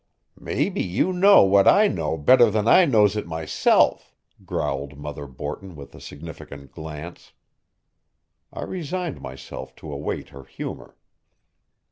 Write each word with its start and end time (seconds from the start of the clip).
"Maybe 0.39 0.81
you 0.81 1.13
know 1.13 1.43
what 1.43 1.67
I 1.67 1.87
know 1.87 2.17
better 2.17 2.49
than 2.49 2.67
I 2.67 2.85
knows 2.85 3.15
it 3.15 3.27
myself," 3.27 4.15
growled 4.43 4.97
Mother 4.97 5.27
Borton 5.27 5.75
with 5.75 5.93
a 5.93 6.01
significant 6.01 6.71
glance. 6.71 7.33
I 8.51 8.63
resigned 8.63 9.21
myself 9.21 9.75
to 9.75 9.93
await 9.93 10.29
her 10.29 10.43
humor. 10.45 10.97